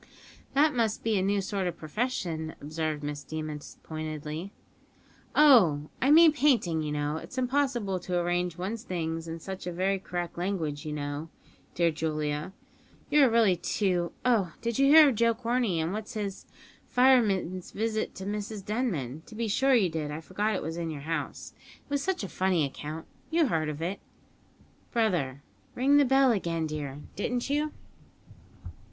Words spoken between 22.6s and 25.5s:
account; you heard of it, brother